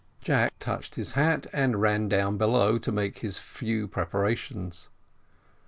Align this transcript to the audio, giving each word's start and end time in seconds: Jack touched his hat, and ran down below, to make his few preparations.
Jack 0.19 0.57
touched 0.57 0.95
his 0.95 1.11
hat, 1.11 1.45
and 1.53 1.79
ran 1.79 2.09
down 2.09 2.35
below, 2.35 2.79
to 2.79 2.91
make 2.91 3.19
his 3.19 3.37
few 3.37 3.87
preparations. 3.87 4.89